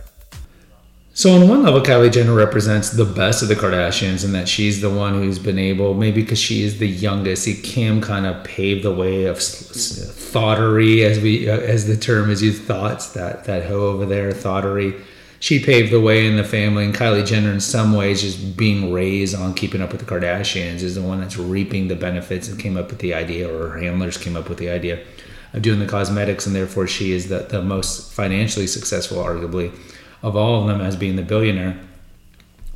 So 1.16 1.36
on 1.36 1.48
one 1.48 1.62
level, 1.62 1.80
Kylie 1.80 2.12
Jenner 2.12 2.34
represents 2.34 2.90
the 2.90 3.06
best 3.06 3.44
of 3.44 3.48
the 3.48 3.54
Kardashians 3.54 4.25
in 4.25 4.32
that 4.32 4.50
she's 4.50 4.82
the 4.82 4.90
one 4.90 5.13
who's 5.13 5.38
been 5.38 5.60
able, 5.60 5.94
maybe 5.94 6.22
because 6.22 6.40
she 6.40 6.63
is 6.63 6.80
the 6.80 6.88
youngest. 6.88 7.44
See, 7.44 7.62
Kim 7.62 8.02
kind 8.02 8.25
of 8.25 8.44
paved 8.44 8.84
the 8.84 8.92
way 8.92 9.25
of 9.25 9.38
thottery, 9.40 11.06
as 11.06 11.20
we 11.20 11.48
as 11.48 11.86
the 11.86 11.98
term 11.98 12.32
is 12.32 12.42
used, 12.42 12.63
thots 12.63 13.10
that 13.10 13.44
that 13.46 13.66
hoe 13.66 13.90
over 13.90 14.08
there, 14.08 14.32
thottery 14.32 14.96
she 15.44 15.60
paved 15.60 15.92
the 15.92 16.00
way 16.00 16.26
in 16.26 16.38
the 16.38 16.44
family, 16.46 16.86
and 16.86 16.96
Kylie 16.96 17.26
Jenner, 17.26 17.52
in 17.52 17.60
some 17.60 17.92
ways, 17.92 18.22
just 18.22 18.56
being 18.56 18.94
raised 18.94 19.36
on 19.36 19.54
keeping 19.54 19.82
up 19.82 19.92
with 19.92 20.00
the 20.00 20.06
Kardashians, 20.06 20.82
is 20.82 20.96
the 20.96 21.02
one 21.02 21.20
that's 21.20 21.36
reaping 21.36 21.90
the 21.90 21.98
benefits 21.98 22.48
and 22.48 22.58
came 22.58 22.78
up 22.78 22.90
with 22.90 23.00
the 23.00 23.14
idea, 23.14 23.54
or 23.54 23.68
her 23.68 23.78
handlers 23.78 24.16
came 24.16 24.38
up 24.38 24.48
with 24.48 24.58
the 24.58 24.70
idea 24.70 25.04
of 25.52 25.62
doing 25.62 25.80
the 25.80 25.86
cosmetics, 25.86 26.48
and 26.48 26.56
therefore 26.56 26.88
she 26.88 27.12
is 27.12 27.28
the, 27.28 27.40
the 27.40 27.62
most 27.62 28.14
financially 28.14 28.68
successful, 28.68 29.18
arguably, 29.18 29.78
of 30.22 30.38
all 30.38 30.62
of 30.62 30.68
them 30.68 30.80
as 30.80 30.96
being 30.96 31.18
the 31.18 31.24
billionaire. 31.24 31.78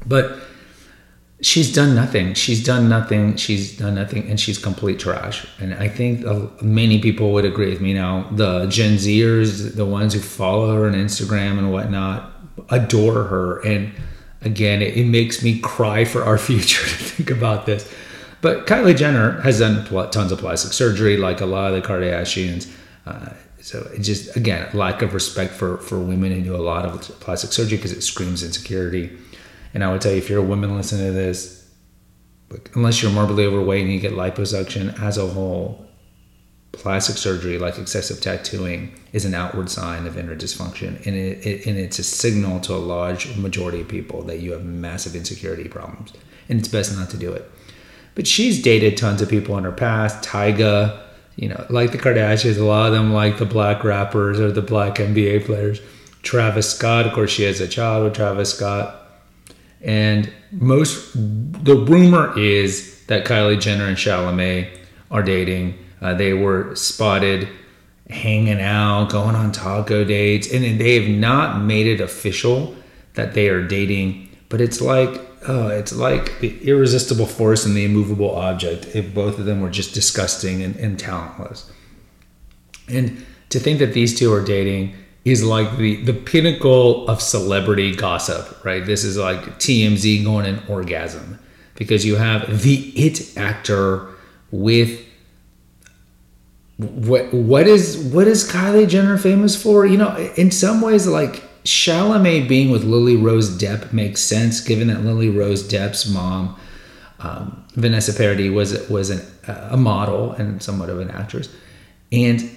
But 0.05 0.37
she's 1.39 1.73
done 1.73 1.95
nothing. 1.95 2.33
She's 2.33 2.61
done 2.61 2.89
nothing. 2.89 3.37
She's 3.37 3.77
done 3.77 3.95
nothing, 3.95 4.29
and 4.29 4.37
she's 4.37 4.57
complete 4.57 4.99
trash. 4.99 5.47
And 5.61 5.73
I 5.73 5.87
think 5.87 6.25
uh, 6.25 6.47
many 6.61 6.99
people 6.99 7.31
would 7.31 7.45
agree 7.45 7.69
with 7.69 7.79
me 7.79 7.93
now. 7.93 8.29
The 8.31 8.65
Gen 8.65 8.97
Zers, 8.97 9.73
the 9.73 9.85
ones 9.85 10.13
who 10.13 10.19
follow 10.19 10.75
her 10.75 10.85
on 10.85 10.95
Instagram 10.95 11.59
and 11.59 11.71
whatnot, 11.71 12.33
adore 12.69 13.23
her. 13.25 13.59
And 13.65 13.91
again, 14.41 14.81
it, 14.81 14.97
it 14.97 15.05
makes 15.07 15.43
me 15.43 15.59
cry 15.59 16.05
for 16.05 16.23
our 16.23 16.37
future 16.49 16.83
to 16.83 17.03
think 17.03 17.29
about 17.29 17.65
this. 17.65 17.91
But 18.41 18.67
Kylie 18.67 18.95
Jenner 18.95 19.41
has 19.41 19.59
done 19.59 19.85
tons 20.11 20.31
of 20.31 20.39
plastic 20.39 20.73
surgery, 20.73 21.17
like 21.17 21.41
a 21.41 21.45
lot 21.45 21.73
of 21.73 21.81
the 21.81 21.87
Kardashians. 21.87 22.71
Uh, 23.05 23.29
so 23.61 23.89
it 23.93 23.99
just 23.99 24.35
again 24.35 24.69
lack 24.73 25.01
of 25.01 25.13
respect 25.13 25.53
for 25.53 25.77
for 25.77 25.99
women 25.99 26.31
who 26.31 26.41
do 26.41 26.55
a 26.55 26.57
lot 26.57 26.85
of 26.85 27.01
plastic 27.19 27.51
surgery 27.51 27.77
because 27.77 27.91
it 27.91 28.01
screams 28.01 28.43
insecurity. 28.43 29.17
And 29.73 29.83
I 29.83 29.91
would 29.91 30.01
tell 30.01 30.11
you, 30.11 30.19
if 30.19 30.29
you're 30.29 30.39
a 30.39 30.45
woman 30.45 30.75
listening 30.75 31.07
to 31.07 31.11
this, 31.11 31.69
unless 32.75 33.01
you're 33.01 33.11
morbidly 33.11 33.45
overweight 33.45 33.83
and 33.83 33.91
you 33.91 33.99
get 33.99 34.13
liposuction 34.13 34.99
as 35.01 35.17
a 35.17 35.27
whole, 35.27 35.86
plastic 36.77 37.17
surgery 37.17 37.57
like 37.57 37.77
excessive 37.77 38.21
tattooing 38.21 38.93
is 39.13 39.25
an 39.25 39.33
outward 39.33 39.69
sign 39.69 40.05
of 40.05 40.17
inner 40.17 40.35
dysfunction. 40.35 41.05
And, 41.05 41.15
it, 41.15 41.45
it, 41.45 41.65
and 41.65 41.77
it's 41.77 41.99
a 41.99 42.03
signal 42.03 42.59
to 42.61 42.73
a 42.73 42.77
large 42.77 43.35
majority 43.35 43.81
of 43.81 43.87
people 43.87 44.21
that 44.23 44.39
you 44.39 44.51
have 44.51 44.63
massive 44.63 45.15
insecurity 45.15 45.67
problems. 45.67 46.13
And 46.49 46.59
it's 46.59 46.67
best 46.67 46.95
not 46.95 47.09
to 47.11 47.17
do 47.17 47.31
it. 47.31 47.49
But 48.15 48.27
she's 48.27 48.61
dated 48.61 48.97
tons 48.97 49.21
of 49.21 49.29
people 49.29 49.57
in 49.57 49.63
her 49.63 49.71
past. 49.71 50.27
Tyga 50.27 51.03
you 51.35 51.47
know 51.47 51.65
like 51.69 51.91
the 51.91 51.97
kardashians 51.97 52.57
a 52.57 52.63
lot 52.63 52.87
of 52.87 52.93
them 52.93 53.13
like 53.13 53.37
the 53.37 53.45
black 53.45 53.83
rappers 53.83 54.39
or 54.39 54.51
the 54.51 54.61
black 54.61 54.95
nba 54.95 55.45
players. 55.45 55.79
Travis 56.23 56.69
scott 56.69 57.05
of 57.05 57.13
course 57.13 57.31
she 57.31 57.43
has 57.43 57.61
a 57.61 57.67
child 57.67 58.03
with 58.03 58.15
travis 58.15 58.53
scott. 58.53 59.03
And 59.81 60.31
most 60.51 61.13
the 61.13 61.75
rumor 61.75 62.37
is 62.37 63.05
that 63.05 63.25
kylie 63.25 63.59
jenner 63.59 63.85
and 63.85 63.97
chalamet 63.97 64.69
are 65.11 65.23
dating 65.23 65.77
uh, 66.01 66.13
they 66.13 66.33
were 66.33 66.75
spotted 66.75 67.47
hanging 68.09 68.61
out, 68.61 69.09
going 69.09 69.35
on 69.35 69.51
taco 69.51 70.03
dates, 70.03 70.51
and 70.51 70.79
they 70.79 70.95
have 71.01 71.09
not 71.09 71.61
made 71.61 71.87
it 71.87 71.99
official 71.99 72.75
that 73.15 73.33
they 73.33 73.49
are 73.49 73.65
dating. 73.65 74.29
But 74.49 74.61
it's 74.61 74.79
like, 74.79 75.19
oh, 75.47 75.67
it's 75.67 75.93
like 75.93 76.39
the 76.39 76.57
irresistible 76.67 77.25
force 77.25 77.65
and 77.65 77.75
the 77.75 77.83
immovable 77.83 78.35
object. 78.35 78.95
If 78.95 79.13
both 79.13 79.39
of 79.39 79.45
them 79.45 79.61
were 79.61 79.69
just 79.69 79.93
disgusting 79.93 80.61
and, 80.61 80.75
and 80.77 80.97
talentless, 80.97 81.69
and 82.87 83.25
to 83.49 83.59
think 83.59 83.79
that 83.79 83.93
these 83.93 84.17
two 84.17 84.31
are 84.33 84.43
dating 84.43 84.95
is 85.25 85.43
like 85.43 85.77
the 85.77 86.01
the 86.03 86.13
pinnacle 86.13 87.07
of 87.09 87.21
celebrity 87.21 87.93
gossip, 87.93 88.63
right? 88.63 88.85
This 88.85 89.03
is 89.03 89.17
like 89.17 89.41
TMZ 89.59 90.23
going 90.23 90.45
an 90.45 90.61
orgasm 90.69 91.39
because 91.75 92.05
you 92.05 92.15
have 92.15 92.61
the 92.61 92.89
it 92.95 93.37
actor 93.37 94.07
with 94.51 95.06
what 96.77 97.33
what 97.33 97.67
is 97.67 97.97
what 97.97 98.27
is 98.27 98.49
Kylie 98.49 98.87
Jenner 98.87 99.17
famous 99.17 99.61
for? 99.61 99.85
You 99.85 99.97
know, 99.97 100.15
in 100.35 100.51
some 100.51 100.79
ways, 100.81 101.07
like 101.07 101.43
Chalamet 101.63 102.47
being 102.47 102.69
with 102.69 102.83
Lily 102.83 103.15
Rose 103.15 103.49
Depp 103.49 103.91
makes 103.91 104.21
sense, 104.21 104.61
given 104.61 104.87
that 104.87 105.03
Lily 105.03 105.29
Rose 105.29 105.67
Depp's 105.67 106.07
mom, 106.07 106.57
um, 107.19 107.65
Vanessa 107.73 108.13
Paradis, 108.13 108.51
was 108.51 108.87
was 108.89 109.09
an, 109.09 109.21
a 109.47 109.77
model 109.77 110.33
and 110.33 110.61
somewhat 110.61 110.89
of 110.89 110.99
an 110.99 111.09
actress, 111.09 111.49
and 112.11 112.47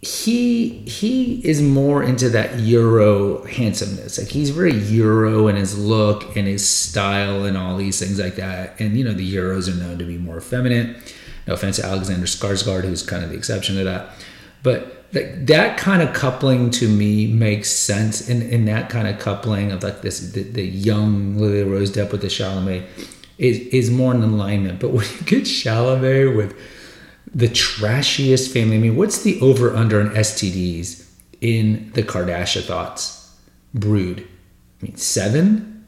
he 0.00 0.78
he 0.82 1.44
is 1.44 1.60
more 1.60 2.04
into 2.04 2.28
that 2.28 2.60
Euro 2.60 3.44
handsomeness. 3.46 4.16
Like 4.16 4.28
he's 4.28 4.50
very 4.50 4.74
Euro 4.74 5.48
in 5.48 5.56
his 5.56 5.76
look 5.76 6.36
and 6.36 6.46
his 6.46 6.66
style 6.68 7.44
and 7.44 7.56
all 7.56 7.76
these 7.76 7.98
things 7.98 8.20
like 8.20 8.36
that. 8.36 8.78
And 8.78 8.96
you 8.96 9.02
know, 9.02 9.12
the 9.12 9.34
Euros 9.34 9.68
are 9.68 9.76
known 9.76 9.98
to 9.98 10.04
be 10.04 10.18
more 10.18 10.40
feminine 10.40 11.02
no 11.46 11.54
offense 11.54 11.76
to 11.76 11.84
Alexander 11.84 12.26
Skarsgård, 12.26 12.84
who's 12.84 13.02
kind 13.02 13.22
of 13.24 13.30
the 13.30 13.36
exception 13.36 13.76
to 13.76 13.84
that. 13.84 14.10
But 14.62 15.12
that, 15.12 15.46
that 15.46 15.78
kind 15.78 16.02
of 16.02 16.14
coupling 16.14 16.70
to 16.72 16.88
me 16.88 17.26
makes 17.26 17.70
sense. 17.70 18.28
In, 18.28 18.42
in 18.42 18.64
that 18.66 18.90
kind 18.90 19.06
of 19.06 19.18
coupling 19.18 19.72
of 19.72 19.82
like 19.82 20.02
this, 20.02 20.32
the, 20.32 20.42
the 20.42 20.64
young 20.64 21.38
Lily 21.38 21.62
Rose 21.62 21.90
Depp 21.90 22.12
with 22.12 22.22
the 22.22 22.26
Chalamet 22.26 22.84
is, 23.38 23.58
is 23.68 23.90
more 23.90 24.14
in 24.14 24.22
alignment. 24.22 24.80
But 24.80 24.90
when 24.90 25.06
you 25.06 25.22
get 25.24 25.44
Chalamet 25.44 26.36
with 26.36 26.56
the 27.32 27.48
trashiest 27.48 28.52
family, 28.52 28.76
I 28.76 28.80
mean, 28.80 28.96
what's 28.96 29.22
the 29.22 29.40
over 29.40 29.74
under 29.74 30.00
on 30.00 30.10
STDs 30.10 31.08
in 31.40 31.92
the 31.92 32.02
Kardashian 32.02 32.64
thots 32.64 33.36
brood? 33.74 34.26
I 34.82 34.84
mean, 34.84 34.96
seven? 34.96 35.86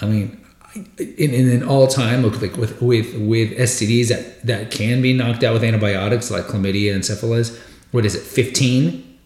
I 0.00 0.06
mean, 0.06 0.39
in, 0.74 1.34
in 1.34 1.50
an 1.50 1.62
all 1.62 1.86
time 1.86 2.22
look 2.22 2.40
like 2.40 2.56
with 2.56 2.80
with 2.80 3.14
with 3.16 3.56
STDs 3.58 4.08
that 4.08 4.46
that 4.46 4.70
can 4.70 5.02
be 5.02 5.12
knocked 5.12 5.42
out 5.42 5.52
with 5.54 5.64
antibiotics 5.64 6.30
like 6.30 6.44
chlamydia 6.44 6.94
and 6.94 7.04
syphilis. 7.04 7.58
What 7.90 8.04
is 8.04 8.14
it? 8.14 8.22
15? 8.22 9.18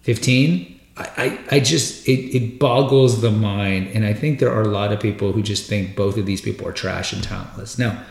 15? 0.00 0.80
I, 0.96 1.02
I, 1.02 1.56
I 1.56 1.60
just 1.60 2.08
it, 2.08 2.34
it 2.34 2.58
boggles 2.58 3.20
the 3.20 3.30
mind 3.30 3.88
and 3.88 4.04
I 4.06 4.14
think 4.14 4.38
there 4.38 4.52
are 4.52 4.62
a 4.62 4.68
lot 4.68 4.92
of 4.92 5.00
people 5.00 5.32
who 5.32 5.42
just 5.42 5.68
think 5.68 5.94
both 5.94 6.16
of 6.16 6.24
these 6.24 6.40
people 6.40 6.66
are 6.66 6.72
trash 6.72 7.12
and 7.12 7.22
talentless. 7.22 7.78
Now, 7.78 8.02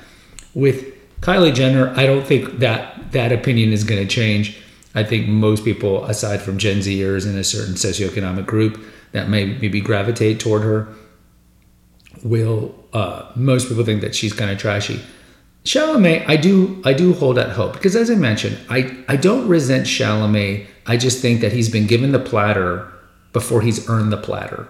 with 0.54 0.94
Kylie 1.22 1.54
Jenner, 1.54 1.94
I 1.96 2.06
don't 2.06 2.26
think 2.26 2.60
that 2.60 3.12
that 3.12 3.32
opinion 3.32 3.74
is 3.74 3.84
going 3.84 4.06
to 4.06 4.08
change. 4.08 4.58
I 4.94 5.04
think 5.04 5.28
most 5.28 5.66
people, 5.66 6.06
aside 6.06 6.42
from 6.42 6.58
Gen 6.58 6.78
Zers 6.78 7.28
in 7.28 7.36
a 7.38 7.44
certain 7.44 7.74
socioeconomic 7.74 8.46
group, 8.46 8.80
that 9.12 9.30
may 9.30 9.46
maybe 9.46 9.82
gravitate 9.82 10.40
toward 10.40 10.62
her 10.64 10.88
will 12.24 12.76
uh, 12.94 13.32
most 13.36 13.70
people 13.70 13.84
think 13.84 14.02
that 14.02 14.16
she's 14.16 14.34
kind 14.34 14.52
of 14.52 14.58
trashy. 14.58 15.00
Chalamet, 15.64 16.28
I 16.28 16.38
do 16.38 16.82
I 16.86 16.94
do 16.94 17.14
hold 17.14 17.38
out 17.38 17.52
hope 17.52 17.74
because 17.74 17.96
as 17.96 18.10
I 18.10 18.16
mentioned, 18.16 18.58
I, 18.70 19.04
I 19.08 19.18
don't 19.18 19.48
resent 19.48 19.86
Chalamet. 19.86 20.68
I 20.86 20.98
just 20.98 21.22
think 21.22 21.42
that 21.42 21.52
he's 21.52 21.70
been 21.70 21.88
given 21.88 22.12
the 22.12 22.20
platter 22.20 22.92
before 23.34 23.62
he's 23.62 23.90
earned 23.90 24.12
the 24.12 24.18
platter. 24.18 24.68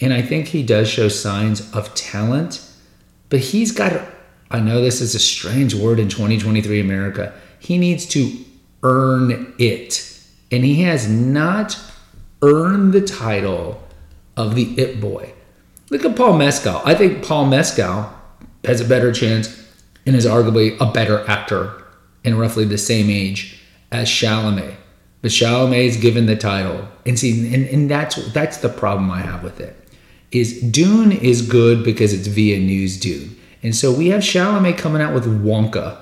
And 0.00 0.14
I 0.14 0.22
think 0.22 0.48
he 0.48 0.62
does 0.62 0.88
show 0.88 1.08
signs 1.08 1.70
of 1.74 1.94
talent, 1.94 2.66
but 3.28 3.40
he's 3.40 3.72
got 3.72 3.92
I 4.50 4.60
know 4.60 4.80
this 4.80 5.00
is 5.00 5.14
a 5.14 5.18
strange 5.18 5.74
word 5.74 5.98
in 5.98 6.08
2023 6.08 6.80
America. 6.80 7.34
He 7.58 7.76
needs 7.76 8.06
to 8.06 8.32
earn 8.82 9.54
it. 9.58 10.04
And 10.50 10.64
he 10.64 10.82
has 10.82 11.08
not 11.08 11.78
earned 12.42 12.94
the 12.94 13.02
title 13.02 13.82
of 14.36 14.54
the 14.54 14.78
it 14.80 15.00
boy. 15.00 15.34
Look 15.90 16.04
at 16.04 16.16
Paul 16.16 16.36
Mescal. 16.36 16.82
I 16.84 16.94
think 16.94 17.24
Paul 17.24 17.46
Mescal 17.46 18.12
has 18.64 18.80
a 18.80 18.84
better 18.84 19.12
chance 19.12 19.66
and 20.04 20.14
is 20.14 20.26
arguably 20.26 20.78
a 20.80 20.92
better 20.92 21.26
actor 21.28 21.82
in 22.24 22.36
roughly 22.36 22.64
the 22.64 22.78
same 22.78 23.08
age 23.08 23.60
as 23.90 24.08
Chalamet. 24.08 24.74
But 25.22 25.30
Chalamet 25.30 25.86
is 25.86 25.96
given 25.96 26.26
the 26.26 26.36
title. 26.36 26.86
And 27.06 27.18
see, 27.18 27.54
and, 27.54 27.66
and 27.68 27.90
that's 27.90 28.16
that's 28.32 28.58
the 28.58 28.68
problem 28.68 29.10
I 29.10 29.20
have 29.20 29.42
with 29.42 29.60
it. 29.60 29.76
Is 30.30 30.60
Dune 30.60 31.12
is 31.12 31.40
good 31.40 31.82
because 31.82 32.12
it's 32.12 32.26
Villeneuve's 32.26 33.00
Dune. 33.00 33.36
And 33.62 33.74
so 33.74 33.90
we 33.90 34.08
have 34.08 34.20
Chalamet 34.20 34.76
coming 34.76 35.00
out 35.00 35.14
with 35.14 35.24
Wonka. 35.24 36.00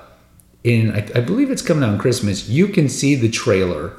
In 0.63 0.91
I, 0.91 1.07
I 1.15 1.21
believe 1.21 1.49
it's 1.49 1.61
coming 1.61 1.83
out 1.83 1.91
on 1.91 1.97
Christmas. 1.97 2.49
You 2.49 2.67
can 2.67 2.89
see 2.89 3.15
the 3.15 3.29
trailer. 3.29 3.93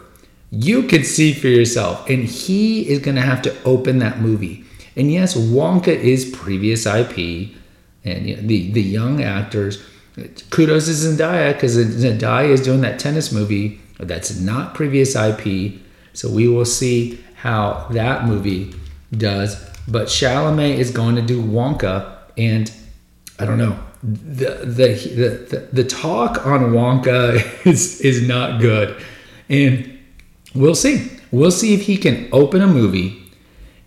You 0.51 0.83
can 0.83 1.03
see 1.03 1.33
for 1.33 1.49
yourself. 1.49 2.09
And 2.11 2.25
he 2.25 2.87
is 2.89 2.99
gonna 2.99 3.23
have 3.23 3.41
to 3.43 3.63
open 3.65 4.01
that 4.01 4.21
movie 4.21 4.67
and 4.99 5.13
yes, 5.13 5.35
Wonka 5.37 5.89
is 5.89 6.29
previous 6.37 6.85
IP, 6.85 7.51
and 8.05 8.29
you 8.29 8.37
know, 8.37 8.43
the 8.43 8.71
the 8.73 8.83
young 8.83 9.23
actors. 9.23 9.83
Kudos 10.51 10.87
to 10.87 10.91
Zendaya 10.91 11.53
because 11.55 11.77
Zendaya 11.77 12.49
is 12.49 12.61
doing 12.61 12.81
that 12.81 12.99
tennis 12.99 13.31
movie 13.31 13.81
that's 14.01 14.41
not 14.41 14.75
previous 14.75 15.15
IP. 15.15 15.75
So 16.13 16.29
we 16.29 16.49
will 16.49 16.65
see 16.65 17.25
how 17.37 17.87
that 17.93 18.27
movie 18.27 18.75
does. 19.13 19.65
But 19.87 20.09
Chalamet 20.09 20.79
is 20.79 20.91
going 20.91 21.15
to 21.15 21.23
do 21.23 21.41
Wonka, 21.41 22.17
and 22.37 22.71
I 23.39 23.45
don't 23.45 23.59
know. 23.59 23.79
The 24.03 24.65
the 24.65 24.89
the, 24.95 25.29
the, 25.51 25.69
the 25.73 25.85
talk 25.85 26.45
on 26.45 26.73
Wonka 26.73 27.41
is 27.67 28.01
is 28.01 28.27
not 28.27 28.61
good, 28.61 29.01
and 29.49 29.99
we'll 30.57 30.75
see. 30.75 31.09
We'll 31.31 31.53
see 31.53 31.75
if 31.75 31.83
he 31.83 31.97
can 31.99 32.29
open 32.33 32.63
a 32.63 32.67
movie 32.67 33.18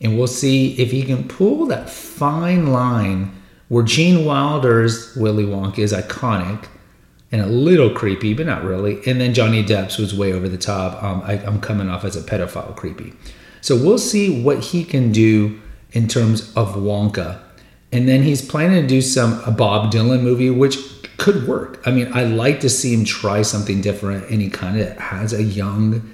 and 0.02 0.18
we'll 0.18 0.28
see 0.28 0.74
if 0.74 0.92
he 0.92 1.04
can 1.04 1.28
pull 1.28 1.66
that 1.68 1.90
fine 1.90 2.68
line 2.68 3.32
where 3.68 3.84
Gene 3.84 4.26
Wilder's 4.26 5.16
Willy 5.16 5.46
Wonka 5.46 5.80
is 5.80 5.94
iconic 5.94 6.68
and 7.32 7.42
a 7.42 7.46
little 7.46 7.90
creepy, 7.90 8.34
but 8.34 8.46
not 8.46 8.64
really. 8.64 9.00
And 9.08 9.22
then 9.22 9.34
Johnny 9.34 9.64
Depp's 9.64 9.98
was 9.98 10.14
way 10.14 10.34
over 10.34 10.50
the 10.50 10.58
top. 10.58 11.02
Um, 11.02 11.22
I, 11.22 11.34
I'm 11.46 11.62
coming 11.62 11.88
off 11.88 12.04
as 12.04 12.16
a 12.16 12.22
pedophile 12.22 12.76
creepy. 12.76 13.14
So 13.62 13.76
we'll 13.76 13.98
see 13.98 14.42
what 14.44 14.60
he 14.60 14.84
can 14.84 15.12
do 15.12 15.62
in 15.94 16.08
terms 16.08 16.52
of 16.56 16.76
Wonka. 16.76 17.40
And 17.92 18.08
then 18.08 18.24
he's 18.24 18.42
planning 18.42 18.82
to 18.82 18.88
do 18.88 19.02
some 19.02 19.42
a 19.46 19.52
Bob 19.52 19.92
Dylan 19.92 20.22
movie, 20.22 20.50
which 20.50 20.78
could 21.18 21.48
work. 21.48 21.82
I 21.86 21.92
mean, 21.92 22.12
I 22.14 22.24
like 22.24 22.60
to 22.62 22.70
see 22.70 22.94
him 22.94 23.06
try 23.06 23.44
something 23.44 23.82
different, 23.82 24.30
and 24.30 24.42
he 24.42 24.50
kind 24.50 24.80
of 24.80 24.98
has 24.98 25.34
a 25.34 25.44
young 25.44 26.12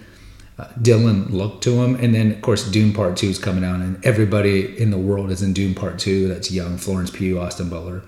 uh, 0.59 0.65
Dylan 0.81 1.31
look 1.31 1.61
to 1.61 1.83
him. 1.83 1.95
And 1.95 2.15
then, 2.15 2.31
of 2.31 2.41
course, 2.41 2.69
Dune 2.69 2.93
Part 2.93 3.17
2 3.17 3.27
is 3.27 3.39
coming 3.39 3.63
out, 3.63 3.79
and 3.79 4.03
everybody 4.05 4.79
in 4.81 4.91
the 4.91 4.97
world 4.97 5.31
is 5.31 5.41
in 5.41 5.53
Dune 5.53 5.75
Part 5.75 5.99
2. 5.99 6.27
That's 6.27 6.51
young 6.51 6.77
Florence 6.77 7.11
Pugh, 7.11 7.39
Austin 7.39 7.69
Butler. 7.69 8.03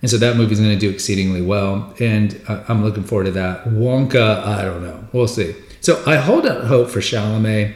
And 0.00 0.10
so 0.10 0.16
that 0.18 0.36
movie's 0.36 0.60
going 0.60 0.70
to 0.70 0.78
do 0.78 0.90
exceedingly 0.90 1.42
well. 1.42 1.94
And 1.98 2.40
uh, 2.48 2.64
I'm 2.68 2.84
looking 2.84 3.02
forward 3.04 3.24
to 3.24 3.30
that. 3.32 3.64
Wonka, 3.64 4.44
I 4.44 4.62
don't 4.62 4.82
know. 4.82 5.08
We'll 5.12 5.28
see. 5.28 5.54
So 5.80 6.02
I 6.06 6.16
hold 6.16 6.46
out 6.46 6.64
hope 6.64 6.88
for 6.90 7.00
Chalamet. 7.00 7.74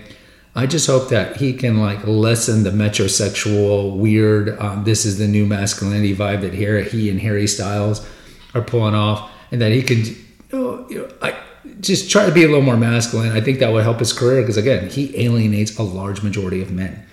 I 0.55 0.67
just 0.67 0.87
hope 0.87 1.09
that 1.09 1.39
he 1.39 1.55
can 1.55 1.81
like 1.81 2.07
lessen 2.07 2.63
the 2.63 2.71
metrosexual 2.71 3.97
weird. 3.97 4.59
Um, 4.61 4.85
this 4.85 5.07
is 5.07 5.19
the 5.19 5.27
new 5.27 5.47
masculinity 5.47 6.15
vibe 6.15 6.43
that 6.43 6.53
here 6.53 6.83
he 6.83 7.09
and 7.09 7.21
Harry 7.21 7.47
Styles 7.47 8.07
are 8.55 8.61
pulling 8.61 8.95
off, 8.95 9.31
and 9.51 9.63
that 9.63 9.73
he 9.73 9.83
can. 9.83 10.05
You 10.05 10.17
know, 10.53 10.87
you 10.91 10.99
know 10.99 11.15
I 11.23 11.42
just 11.83 12.11
try 12.11 12.25
to 12.25 12.33
be 12.33 12.45
a 12.45 12.47
little 12.47 12.63
more 12.63 12.77
masculine. 12.77 13.33
I 13.33 13.41
think 13.41 13.59
that 13.59 13.73
would 13.73 13.83
help 13.83 13.99
his 13.99 14.13
career 14.13 14.41
because 14.41 14.57
again, 14.57 14.89
he 14.89 15.15
alienates 15.21 15.77
a 15.79 15.83
large 15.83 16.23
majority 16.23 16.63
of 16.63 16.71
men. 16.71 17.05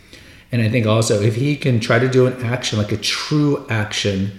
And 0.51 0.61
I 0.61 0.69
think 0.69 0.85
also 0.85 1.21
if 1.21 1.35
he 1.35 1.55
can 1.57 1.79
try 1.79 1.99
to 1.99 2.07
do 2.07 2.25
an 2.27 2.41
action 2.43 2.77
like 2.77 2.91
a 2.91 2.97
true 2.97 3.65
action 3.69 4.31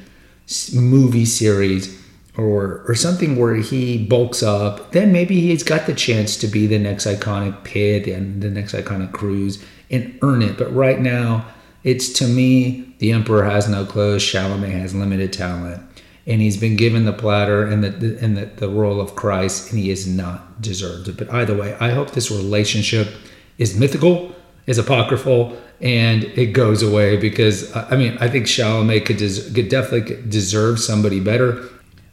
movie 0.74 1.24
series 1.24 2.00
or 2.36 2.84
or 2.88 2.94
something 2.94 3.36
where 3.36 3.56
he 3.56 4.04
bulks 4.06 4.42
up, 4.42 4.92
then 4.92 5.12
maybe 5.12 5.40
he's 5.40 5.62
got 5.62 5.86
the 5.86 5.94
chance 5.94 6.36
to 6.38 6.46
be 6.46 6.66
the 6.66 6.78
next 6.78 7.06
iconic 7.06 7.64
Pitt 7.64 8.06
and 8.06 8.42
the 8.42 8.50
next 8.50 8.72
iconic 8.72 9.12
Cruise 9.12 9.62
and 9.90 10.16
earn 10.22 10.42
it. 10.42 10.56
But 10.56 10.74
right 10.74 11.00
now, 11.00 11.46
it's 11.82 12.12
to 12.14 12.26
me, 12.26 12.94
the 12.98 13.12
Emperor 13.12 13.44
has 13.44 13.68
no 13.68 13.84
clothes. 13.84 14.22
Chalamet 14.22 14.70
has 14.70 14.94
limited 14.94 15.32
talent, 15.32 15.82
and 16.30 16.40
he's 16.40 16.56
been 16.56 16.76
given 16.76 17.04
the 17.04 17.12
platter 17.12 17.66
and 17.66 17.82
the 17.82 18.18
and 18.22 18.36
the, 18.36 18.46
the 18.46 18.68
role 18.68 19.00
of 19.00 19.16
Christ, 19.16 19.70
and 19.70 19.80
he 19.80 19.88
has 19.88 20.06
not 20.06 20.62
deserved 20.62 21.08
it. 21.08 21.16
But 21.16 21.30
either 21.32 21.56
way, 21.56 21.76
I 21.80 21.90
hope 21.90 22.12
this 22.12 22.30
relationship 22.30 23.08
is 23.58 23.76
mythical, 23.76 24.34
is 24.66 24.78
apocryphal, 24.78 25.56
and 25.80 26.22
it 26.24 26.52
goes 26.52 26.82
away 26.82 27.16
because 27.16 27.74
I 27.74 27.96
mean 27.96 28.16
I 28.20 28.28
think 28.28 28.46
Chalamet 28.46 29.04
could 29.06 29.16
des- 29.16 29.52
could 29.52 29.68
definitely 29.68 30.22
deserve 30.28 30.78
somebody 30.78 31.18
better. 31.18 31.68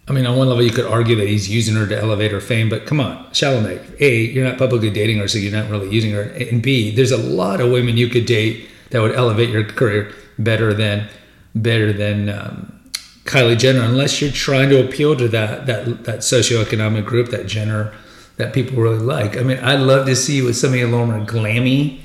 I 0.09 0.13
mean, 0.13 0.25
on 0.25 0.38
one 0.38 0.47
level, 0.47 0.63
you 0.63 0.71
could 0.71 0.86
argue 0.86 1.17
that 1.17 1.27
he's 1.27 1.50
using 1.50 1.75
her 1.75 1.86
to 1.86 1.97
elevate 1.97 2.31
her 2.31 2.39
fame, 2.39 2.69
but 2.69 2.86
come 2.86 3.01
on, 3.01 3.25
Chalamet. 3.31 4.00
A, 4.00 4.21
you're 4.21 4.45
not 4.45 4.57
publicly 4.57 4.89
dating 4.89 5.17
her, 5.19 5.27
so 5.27 5.38
you're 5.38 5.51
not 5.51 5.69
really 5.69 5.89
using 5.89 6.12
her. 6.12 6.21
And 6.21 6.63
B, 6.63 6.95
there's 6.95 7.12
a 7.12 7.17
lot 7.17 7.59
of 7.59 7.71
women 7.71 7.97
you 7.97 8.07
could 8.07 8.25
date 8.25 8.69
that 8.91 9.01
would 9.01 9.13
elevate 9.13 9.50
your 9.50 9.65
career 9.65 10.13
better 10.39 10.74
than 10.74 11.09
better 11.53 11.91
than 11.91 12.29
um, 12.29 12.76
Kylie 13.27 13.57
Jenner, 13.57 13.81
unless 13.81 14.22
you're 14.22 14.31
trying 14.31 14.69
to 14.69 14.84
appeal 14.84 15.15
to 15.15 15.27
that 15.27 15.65
that 15.67 16.05
that 16.05 16.19
socioeconomic 16.19 17.05
group 17.05 17.29
that 17.29 17.46
Jenner 17.46 17.93
that 18.38 18.53
people 18.53 18.81
really 18.81 19.00
like. 19.00 19.38
I 19.38 19.41
mean, 19.41 19.57
I'd 19.60 19.81
love 19.81 20.05
to 20.07 20.15
see 20.15 20.38
you 20.38 20.46
with 20.46 20.55
somebody 20.55 20.81
a 20.81 20.88
little 20.88 21.05
more 21.05 21.25
glammy, 21.25 22.01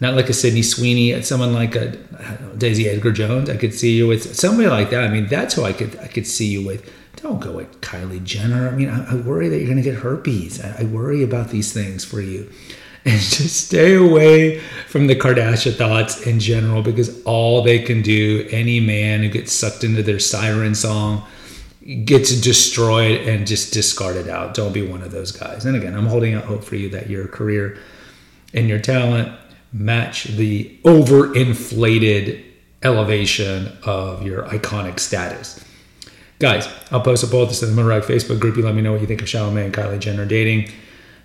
not 0.00 0.14
like 0.14 0.28
a 0.28 0.32
Sydney 0.32 0.62
Sweeney, 0.62 1.12
uh, 1.12 1.22
someone 1.22 1.52
like 1.52 1.76
a 1.76 1.90
know, 1.90 2.52
Daisy 2.56 2.88
Edgar 2.88 3.12
Jones. 3.12 3.50
I 3.50 3.56
could 3.56 3.74
see 3.74 3.92
you 3.92 4.08
with 4.08 4.34
somebody 4.34 4.68
like 4.68 4.90
that. 4.90 5.04
I 5.04 5.08
mean, 5.08 5.26
that's 5.26 5.54
who 5.54 5.64
I 5.64 5.72
could 5.72 5.98
I 5.98 6.08
could 6.08 6.26
see 6.26 6.46
you 6.46 6.66
with. 6.66 6.90
Don't 7.16 7.40
go 7.40 7.52
with 7.52 7.80
Kylie 7.82 8.24
Jenner. 8.24 8.68
I 8.68 8.72
mean, 8.72 8.88
I, 8.88 9.12
I 9.12 9.14
worry 9.14 9.48
that 9.48 9.58
you're 9.58 9.66
going 9.66 9.76
to 9.76 9.82
get 9.82 9.96
herpes. 9.96 10.64
I, 10.64 10.80
I 10.80 10.84
worry 10.84 11.22
about 11.22 11.50
these 11.50 11.72
things 11.72 12.04
for 12.04 12.20
you 12.20 12.50
and 13.04 13.20
just 13.20 13.66
stay 13.66 13.94
away 13.94 14.58
from 14.88 15.06
the 15.06 15.16
Kardashian 15.16 15.74
thots 15.76 16.26
in 16.26 16.38
general 16.40 16.82
because 16.82 17.22
all 17.24 17.62
they 17.62 17.78
can 17.78 18.02
do, 18.02 18.46
any 18.50 18.80
man 18.80 19.22
who 19.22 19.28
gets 19.28 19.52
sucked 19.52 19.84
into 19.84 20.02
their 20.02 20.18
siren 20.18 20.74
song 20.74 21.26
gets 22.04 22.40
destroyed 22.40 23.20
and 23.22 23.46
just 23.46 23.72
discarded 23.72 24.28
out. 24.28 24.54
Don't 24.54 24.72
be 24.72 24.86
one 24.86 25.02
of 25.02 25.10
those 25.10 25.32
guys. 25.32 25.64
And 25.64 25.76
again, 25.76 25.94
I'm 25.94 26.06
holding 26.06 26.34
out 26.34 26.44
hope 26.44 26.62
for 26.62 26.76
you 26.76 26.88
that 26.90 27.10
your 27.10 27.26
career 27.26 27.78
and 28.54 28.68
your 28.68 28.78
talent 28.78 29.36
match 29.72 30.24
the 30.24 30.78
overinflated 30.84 32.44
elevation 32.82 33.76
of 33.84 34.24
your 34.24 34.44
iconic 34.44 35.00
status. 35.00 35.64
Guys, 36.38 36.68
I'll 36.90 37.00
post 37.00 37.22
a 37.22 37.26
poll 37.26 37.44
at 37.44 37.50
the 37.50 37.84
Rag 37.84 38.02
Facebook 38.02 38.40
group. 38.40 38.56
You 38.56 38.64
let 38.64 38.74
me 38.74 38.82
know 38.82 38.92
what 38.92 39.00
you 39.00 39.06
think 39.06 39.22
of 39.22 39.28
Chalamet 39.28 39.64
and 39.64 39.74
Kylie 39.74 40.00
Jenner 40.00 40.26
dating. 40.26 40.70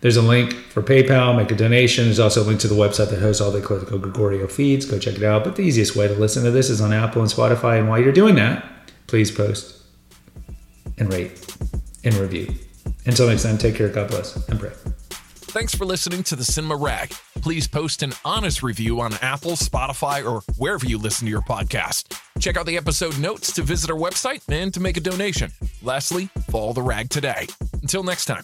There's 0.01 0.17
a 0.17 0.21
link 0.21 0.53
for 0.53 0.81
PayPal, 0.83 1.35
make 1.35 1.51
a 1.51 1.55
donation. 1.55 2.05
There's 2.05 2.19
also 2.19 2.43
a 2.43 2.45
link 2.45 2.59
to 2.61 2.67
the 2.67 2.75
website 2.75 3.09
that 3.09 3.19
hosts 3.19 3.41
all 3.41 3.51
the 3.51 3.61
Eclectico 3.61 3.99
Gregorio 3.99 4.47
feeds. 4.47 4.85
Go 4.85 4.99
check 4.99 5.15
it 5.15 5.23
out. 5.23 5.43
But 5.43 5.55
the 5.55 5.63
easiest 5.63 5.95
way 5.95 6.07
to 6.07 6.13
listen 6.13 6.43
to 6.43 6.51
this 6.51 6.69
is 6.69 6.81
on 6.81 6.93
Apple 6.93 7.21
and 7.21 7.31
Spotify. 7.31 7.79
And 7.79 7.89
while 7.89 7.99
you're 7.99 8.13
doing 8.13 8.35
that, 8.35 8.65
please 9.07 9.31
post 9.31 9.83
and 10.97 11.11
rate 11.11 11.45
and 12.03 12.13
review. 12.15 12.53
Until 13.05 13.27
next 13.27 13.43
time, 13.43 13.57
take 13.57 13.75
care, 13.75 13.89
God 13.89 14.09
bless, 14.09 14.35
and 14.47 14.59
pray. 14.59 14.71
Thanks 15.49 15.73
for 15.73 15.85
listening 15.85 16.23
to 16.23 16.35
the 16.35 16.43
Cinema 16.43 16.75
Rag. 16.75 17.09
Please 17.41 17.67
post 17.67 18.03
an 18.03 18.13
honest 18.23 18.61
review 18.61 18.99
on 18.99 19.13
Apple, 19.21 19.53
Spotify, 19.53 20.23
or 20.23 20.41
wherever 20.57 20.85
you 20.85 20.97
listen 20.97 21.25
to 21.25 21.31
your 21.31 21.41
podcast. 21.41 22.19
Check 22.39 22.57
out 22.57 22.65
the 22.65 22.77
episode 22.77 23.17
notes 23.17 23.51
to 23.53 23.63
visit 23.63 23.89
our 23.89 23.97
website 23.97 24.41
and 24.49 24.73
to 24.73 24.79
make 24.79 24.97
a 24.97 25.01
donation. 25.01 25.51
Lastly, 25.81 26.29
follow 26.49 26.73
the 26.73 26.83
rag 26.83 27.09
today. 27.09 27.47
Until 27.81 28.03
next 28.03 28.25
time. 28.25 28.43